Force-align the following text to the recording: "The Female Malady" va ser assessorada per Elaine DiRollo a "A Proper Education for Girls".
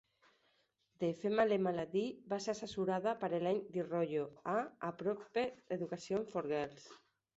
"The 1.01 1.09
Female 1.23 1.59
Malady" 1.65 2.01
va 2.31 2.39
ser 2.45 2.49
assessorada 2.55 3.13
per 3.25 3.31
Elaine 3.41 3.75
DiRollo 3.77 4.25
a 4.57 4.57
"A 4.89 4.93
Proper 5.03 5.45
Education 5.77 6.27
for 6.33 6.51
Girls". 6.55 6.89